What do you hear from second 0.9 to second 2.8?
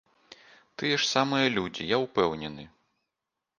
ж самыя людзі, я ўпэўнены.